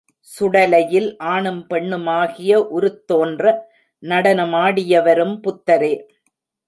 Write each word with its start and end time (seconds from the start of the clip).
சுடலையில் 0.29 1.09
ஆணும் 1.33 1.59
பெண்ணுமாகிய 1.69 2.51
உருத்தோன்ற 2.77 3.43
நடனமாடியவரும் 4.03 5.35
புத்தரே. 5.39 5.93